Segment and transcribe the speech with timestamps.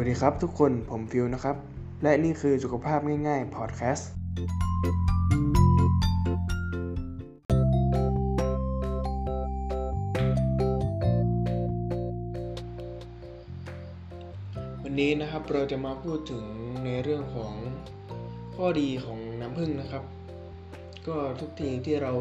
[0.00, 1.56] วัสดีครับทุกคนผมฟิวนะครับ
[2.02, 4.10] และนี่คือสุขภาพง่ายๆพอดแคสต์
[14.82, 16.44] วันนี้นะครับเราจะมาพูดถึง
[16.84, 17.52] ในเรื่องของ
[18.56, 20.04] ข้อดีของน้ำผึ้งนะครับ
[21.08, 22.12] ก็ทุกทีที่เรา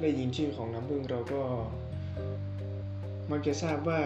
[0.00, 1.42] ได้ยินชื่อของน้ำผึ้งเราก็
[3.30, 4.02] มักจะทราบว่า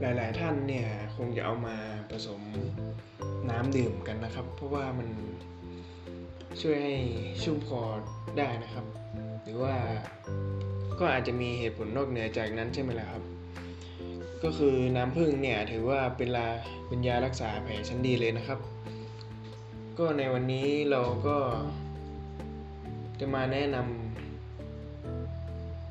[0.00, 0.86] หลาย ๆ ท่านเนี่ย
[1.16, 1.76] คงจะเอามา
[2.10, 2.40] ผสม
[3.50, 5.08] น้ำดื่มกันนะครับ เพราะว่ามัน
[6.62, 6.96] ช่วยให้
[7.42, 7.82] ชุ่มคอ
[8.38, 8.86] ได้นะครับ
[9.42, 9.74] หรือว่า
[10.98, 13.22] ก็อาจจะมีเหตุผลนอกเหนือจากนั้นใช่ไหมล่ะครับ
[14.44, 16.48] ก็คือน้ำผึ้งเนี่ยถือว่าเป็นลา
[16.88, 18.58] เป็นยารักษาแผลชั้นดีเลยนะครับ
[19.98, 21.38] ก็ในวันนี้เราก็
[23.20, 23.86] จะมาแนะนำ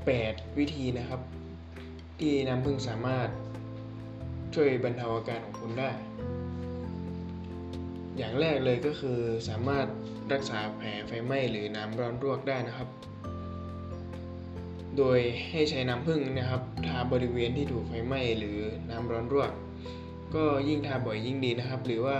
[0.06, 1.22] 8วิธีนะครับ
[2.20, 3.28] ที่น้ำผึ้งสามารถ
[4.56, 5.90] ช่วยบรรเทาอาการของคุณได้
[8.18, 9.88] อย่างแรกเลยก็คือสามารถ
[10.34, 12.90] รักษาแผลไฟไหม้หรือน้ำร้อนรวกได้นะครับ
[14.98, 19.52] โดยให้ใช้น้ำผึ้งนะครับทาบริเวณที่ถูกไฟไหม้หรือน้ำร้อนรวก
[20.36, 22.20] ก็ยิ่งทาบ่อยยิ่งดีนะครับ หรือว่า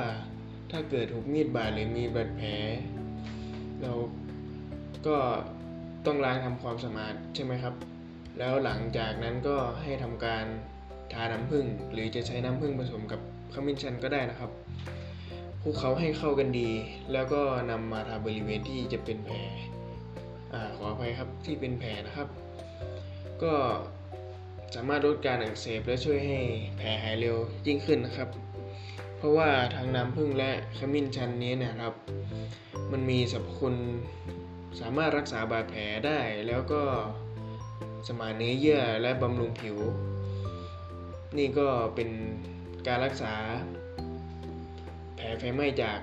[0.72, 2.50] ถ้าเกิดถูกมีดบาดหรือมีบาดแผล
[3.82, 3.92] เรา
[5.08, 5.18] ก็
[6.06, 7.76] ต้องล้างทำความสะอาดใช่ไหมครับ
[8.38, 10.46] แล้วหลังจากนั้นก็ให้ทำการ
[11.14, 13.20] ทาน้ำผึ้งหรือจะใช้น้ำผึ้งผสมกับ
[13.54, 14.52] ขมิ้นชันก็ได้นะครับ
[15.62, 16.70] คลุกเคล้าให้เข้ากันดี
[17.14, 19.38] แล้วก็นำมาทาบริเวณที่จะเป็นแผล
[20.54, 22.28] อขออภัยครับที่เป็นแผลนะครับ
[23.44, 23.54] ก็
[24.76, 26.40] สามารถลดการอักเสบและช่วยให้
[26.78, 28.30] แผลหายเร็วยิ่งขึ้นนะครับ
[29.18, 31.94] เพราะว่าทางน้ำผึ้งและขมิ้นชันนี้นะครับ
[32.92, 33.76] มันมีสรรพคุณ
[34.80, 36.82] สามารถรักษาบาดแผลได้แล้วก็
[38.08, 39.78] สมานเนื้อเยื่อและบำรุงผิว
[41.38, 42.10] นี่ก็เป็น
[42.88, 43.34] การรักษา
[45.16, 46.00] แผลไฟไหม้จาก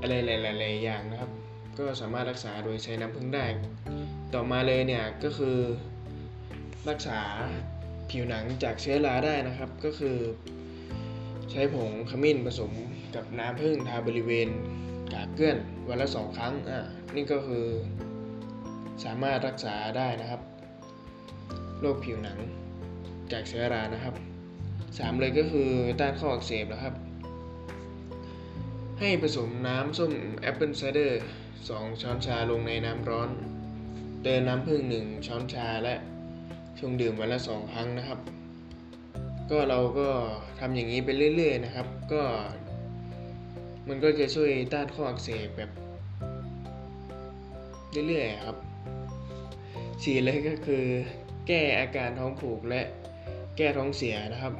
[0.00, 1.30] อะไรหลายๆอย่างนะครับ
[1.78, 3.46] ก็สามารถรักษาโดยใช้น้ำพึ่งได้
[4.34, 5.58] ต่อมาเลยเนี่ยก็คือ
[6.90, 7.20] รักษา
[8.10, 10.16] ผิวหนังจากเชื้อราได้นะครับ ก็คือ
[11.50, 12.72] ใช้ผงขมิ้นผสม
[13.14, 14.48] กับน้ำผึ้งทาบริเวณ
[15.12, 15.56] กลากเกลื้อน
[15.88, 16.80] วันละสองครั้งอะ
[17.14, 17.66] นี่ก็คือ
[19.04, 20.40] สามารถรักษาได้นะครับ
[21.80, 22.38] โรคผิวหนัง
[23.32, 24.14] จากเชื้อรานะครับ
[24.68, 26.94] 3 เลยก็คือต้านข้ออักเสบนะครับ
[29.00, 31.22] ให้ผสมน้ำส้ม apple cider
[31.60, 33.30] 2ช้อนชาลงในน้ำร้อน
[34.22, 35.94] เติมน้ำผึ้ง1ช้อนชาและ
[36.78, 38.18] ชงดื่มวันละ 2 ครั้งนะครับ
[39.50, 40.08] ก็เราก็
[40.60, 42.22] ทำอย่างนี้ไปเรื่อย ๆ นะครับ ก็
[43.88, 45.70] มันก็จะช่วยต้านข้ออักเสบแบบ
[48.08, 48.56] เรื่อยๆครับ
[50.02, 50.84] สี่เลยก็คือ
[51.46, 52.82] แก้อาการท้องผูกและ
[53.56, 54.54] แก้ท้องเสียนะครับ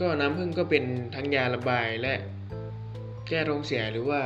[0.00, 2.14] ก็น้ำผึ้งก็เป็นทั้งยาระบายและ
[3.28, 4.22] แก้ท้องเสียหรือว่า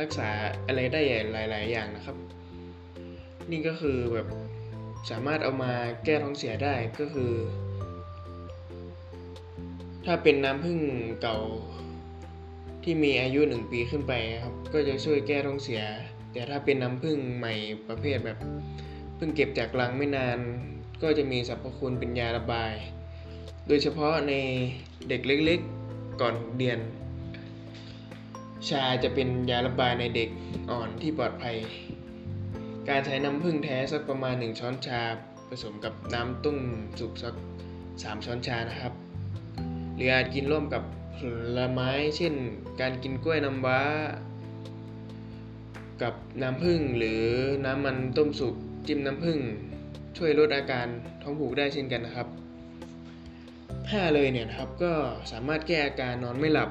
[0.00, 0.28] รักษา
[0.66, 1.00] อะไรได้
[1.32, 2.16] หลาย ๆ อย่างนะครับ
[3.50, 4.26] นี่ก็คือแบบ
[5.10, 5.72] สามารถเอามา
[6.04, 7.32] แก้ท้องเสียได้ก็คือ
[10.04, 10.80] ถ้าเป็นน้ำผึ้ง
[11.22, 11.38] เก่า
[12.84, 14.12] ที่มีอายุหนึ่งปีขึ้นไป
[14.44, 15.82] ครับ ก็จะช่วยแก้ท้องเสีย
[16.32, 17.54] แต่ถ้าเป็นน้ำผึ้งใหม่
[17.88, 18.38] ประเภทแบบ
[19.24, 20.38] พิ่งเก็บจากลังไม่นาน
[21.02, 22.74] ก็จะมีสรรพคุณเป็นยาระบาย
[23.66, 24.32] โดยเฉพาะใน
[25.08, 26.78] เด็กเล็กๆก่อนเดือน
[28.68, 30.28] ชาจะเป็นยาระบายในเด็ก
[30.70, 31.56] อ่อนที่ปลอดภัย
[32.88, 35.00] การใช้น้ำผึ้งแท้สักประมาณ 1 ช้อนชา
[35.48, 36.58] ผสมกับน้ำต้ม
[37.00, 37.34] สุกสัก
[37.80, 38.92] 3 ช้อนชานะครับ
[39.94, 40.82] หรืออาจกินร่วมกับ
[41.18, 41.20] ผ
[41.58, 42.34] ลไม้เช่น
[42.80, 43.80] การกินกล้วยน้ำว้า
[46.02, 47.22] กับน้ำผึ้งหรือ
[47.64, 48.56] น้ำมันต้มสุก
[48.86, 49.38] จิ้มน้ำผึ้ง
[50.16, 50.86] ช่วยลดอาการ
[51.22, 52.28] ท้องผูกได้เช่นกันนะครับ
[53.90, 54.92] ห้าเลยเนี่ยครับก็
[55.32, 56.70] สามารถแก้อาการนอนไม่หลับ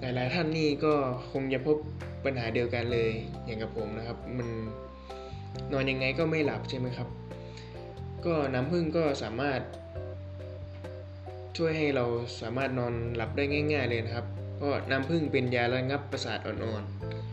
[0.00, 0.94] หลายๆท่านนี่ก็
[1.32, 1.76] คงจะพบ
[2.24, 3.10] ปัญหาเดียวกันเลย
[3.44, 4.48] อย่างกับผมนะครับ มัน
[5.72, 7.08] นอนยังไงก็ไม่หลับใช่ไหมครับ
[8.26, 9.60] ก็น้ำผึ้งก็สามารถ
[11.56, 12.04] ช่วยให้เรา
[12.40, 14.26] สามารถนอนหลับได้ง่าย ๆ เลยนะครับ
[14.56, 16.84] เพราะน้ำผึ้งเป็นยาระงับประสาทอ่อน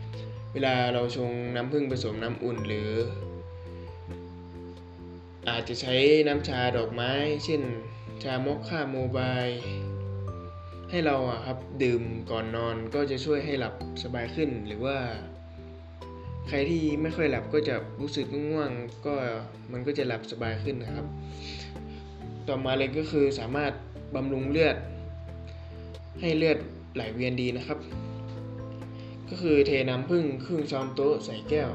[0.02, 2.90] ๆ เวลาเราชงน้ำผึ้งผสมน้ำอุ่นหรือ
[5.48, 5.94] อาจจะใช้
[6.28, 7.12] น้ำชาดอกไม้
[7.44, 7.62] เช่น
[8.22, 9.42] ชามกค่าโมบาย
[10.90, 14.98] ให้เราครับดื่มก่อนนอนก็จะช่วยให้หลับสบายขึ้น หรือว่า
[16.48, 18.70] ใครที่ไม่ค่อยหลับก็จะรู้สึกง่วง
[19.06, 19.14] ก็
[19.72, 21.06] มันก็จะหลับสบายขึ้นนะครับ
[22.48, 23.72] ต่อมาเลยก็คือสามารถ
[24.14, 24.76] บำรุงเลือด
[26.20, 26.58] ให้เลือด
[26.94, 27.78] ไหลเวียนดีนะครับ
[29.28, 31.70] ก็คือเทน้ำผึ้งครึ่งช้อนโต๊ะใส่แก้ว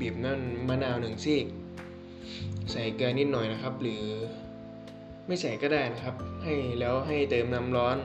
[0.00, 1.46] บีบน้ำมะนาวหนึ่งซีก
[2.72, 4.02] ใส่เกลือนิดหน่อยนะครับ หรือ
[5.26, 7.98] ไม่ใส่ก็ได้นะครับ ให้แล้วให้เติมน้ำร้อน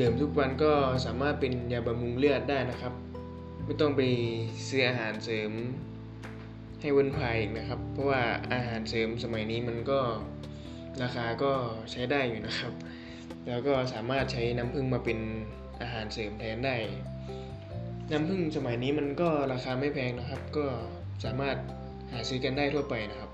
[0.00, 0.72] ดื่มทุกวันก็
[1.06, 2.92] สามารถเป็นยาบำรุงเลือดได้นะครับ
[3.64, 4.00] ไม่ต้องไป
[4.68, 5.50] ซื้ออาหารเสริม
[6.80, 8.22] ให้วนภายอีกนะครับ เพราะว่า
[8.52, 10.00] อาหารเสริมสมัยนี้มันก็
[11.02, 11.52] ราคาก็
[11.92, 12.72] ใช้ได้อยู่นะครับ
[13.48, 15.18] แล้วก็สามารถใช้น้ำผึ้งมาเป็น
[15.80, 16.76] อาหารเสริมแทนได้
[18.10, 20.66] น้ำผึ้งสมัยนี้มันก็ราคาไม่แพงนะครับ ก็
[21.24, 21.56] สามารถ
[22.10, 23.30] หาซื้อกันได้ทั่วไปนะครับ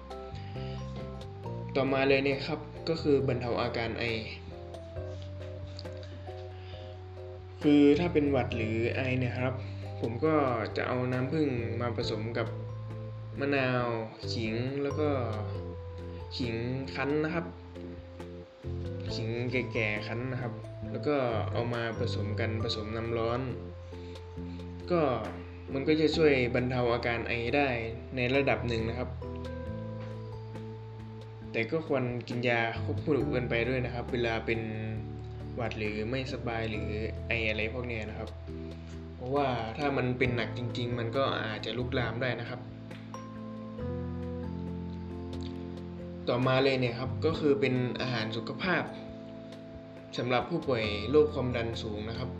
[1.76, 4.04] ต่อมาเลยเนี่ยครับก็คือบรรเทาอาการไอ
[7.62, 9.54] คือถ้าเป็นหวัดหรือไอเนี่ยครับ
[10.00, 10.34] ผมก็
[10.76, 11.48] จะเอาน้ำผึ้ง
[11.80, 12.48] มาผสมกับ
[13.40, 13.86] มะนาว
[14.32, 15.08] ขิงแล้วก็
[16.36, 16.54] ขิง
[16.94, 17.46] คั้นนะครับ
[19.14, 20.52] ขิงแก่ๆคั้นนะครับ
[20.90, 21.16] แล้วก็
[21.52, 23.40] เอามาผสมกันผสมน้ำร้อน
[24.90, 25.00] ก็
[25.74, 27.68] มันก็จะช่วยบรรเทาอาการไอได้
[28.16, 29.08] ในระดับหนึ่งนะครับ
[31.52, 34.60] แต่ก็ควรกินยาควบคู่กันไปด้วยนะครับ เวลาเป็น
[35.56, 36.90] หวัดหรือไม่สบายหรือ
[37.28, 38.28] ไออะไรพวกนี้นะครับ
[39.16, 39.48] เพราะว่า
[39.78, 42.60] ถ้ามันเป็นหนักจริง ๆ มันก็อาจจะลุกลามได้นะครับ
[46.28, 48.82] ต่อมาเลยเนี่ยครับก็คือเป็นอาหารสุขภาพ
[50.18, 52.30] สำหรับผู้ป่วยโรคความดันสูงนะครับ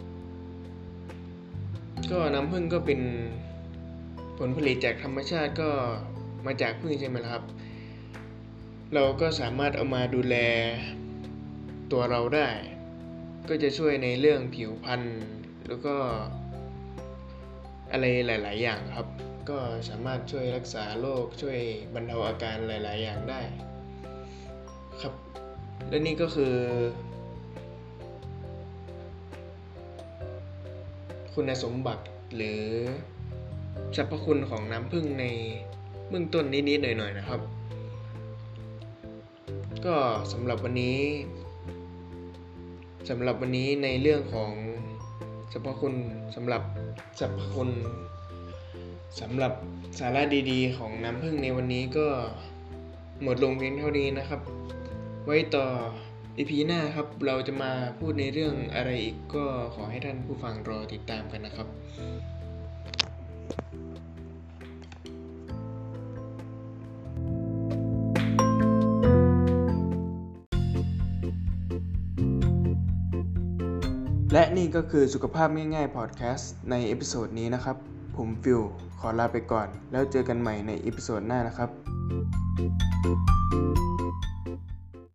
[2.13, 3.01] ก็น้ำผึ้งก็เป็น
[4.39, 5.71] ผลผลิตจากธรรมชาติก็
[6.47, 7.43] มาจากผึ้งใช่ไหมครับ
[8.95, 10.37] เราก็สามารถเอามาดูแล
[11.93, 12.49] ตัวเราได้
[13.49, 15.03] ก็จะช่วยในเรื่องผิวพรรณ
[15.69, 15.97] แล้วก็
[17.93, 19.09] อะไรหลาย ๆ อย่างครับ
[19.51, 19.59] ก็
[19.89, 21.59] สามารถช่วยรักษาโรคช่วย
[21.95, 23.41] บรรเทาอาการหลาย ๆ อย่างได้
[25.01, 25.15] ครับ
[25.89, 26.55] และนี่ก็คือ
[31.35, 32.05] คุณสมบัติ
[32.37, 32.63] หรือ
[33.97, 35.25] สรรพคุณของน้ำผึ้งใน
[36.09, 37.41] เบื้องต้นนิดๆหน่อยๆนะครับ
[39.87, 39.97] ก็
[40.33, 40.99] สำหรับวันนี้
[43.09, 44.53] สำหรับวันนี้ในเรื่องของ
[45.53, 45.95] สรรพคุณ
[46.35, 46.63] สำหรับ
[47.21, 47.71] สรรพคุณ
[49.21, 49.53] สำหรับ
[49.99, 52.07] สาระดีๆ ของน้ำผึ้งในวันนี้ก็
[53.23, 54.41] หมดลงเพียงเท่านี้นะครับ
[55.25, 55.67] ไว้ต่อ
[56.39, 59.45] EP หน้าครับเราจะมาพูดในเรื่องอะไรอีกก็
[59.75, 61.69] ขอให้ท่านผู้ฟังรอติดตามกันนะครับ
[74.33, 77.77] และนี่ก็คือสุขภาพง่ายๆพอดแคสต์ใน episode นี้นะครับ
[78.17, 78.61] ผมฟิล
[79.01, 81.71] ขอลาไปก่อน แล้วเจอกันใหม่ใน episode หน้านะครับ